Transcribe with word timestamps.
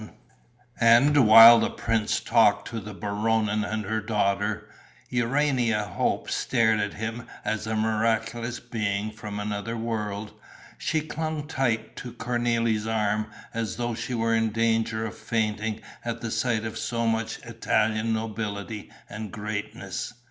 And, 0.79 1.27
while 1.27 1.59
the 1.59 1.69
prince 1.69 2.19
talked 2.21 2.67
to 2.69 2.79
the 2.79 2.95
Baronin 2.95 3.63
and 3.63 3.85
her 3.85 4.01
daughter, 4.01 4.67
Urania 5.11 5.83
Hope 5.83 6.27
stared 6.31 6.79
at 6.79 6.95
him 6.95 7.27
as 7.45 7.67
a 7.67 7.75
miraculous 7.75 8.59
being 8.59 9.11
from 9.11 9.39
another 9.39 9.77
world. 9.77 10.33
She 10.79 11.01
clung 11.01 11.47
tight 11.47 11.95
to 11.97 12.13
Cornélie's 12.13 12.87
arm, 12.87 13.27
as 13.53 13.75
though 13.75 13.93
she 13.93 14.15
were 14.15 14.33
in 14.33 14.49
danger 14.49 15.05
of 15.05 15.15
fainting 15.15 15.81
at 16.03 16.21
the 16.21 16.31
sight 16.31 16.65
of 16.65 16.79
so 16.79 17.05
much 17.05 17.37
Italian 17.45 18.11
nobility 18.11 18.89
and 19.07 19.31
greatness. 19.31 20.15